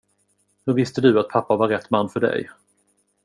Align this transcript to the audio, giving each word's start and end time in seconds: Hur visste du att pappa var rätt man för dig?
Hur 0.65 0.73
visste 0.73 1.01
du 1.01 1.19
att 1.19 1.29
pappa 1.29 1.55
var 1.55 1.67
rätt 1.67 1.89
man 1.89 2.09
för 2.09 2.19
dig? 2.19 2.49